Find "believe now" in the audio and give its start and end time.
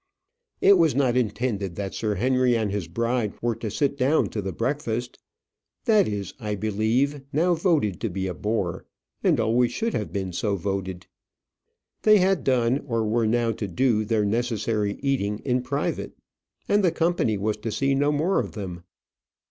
6.55-7.53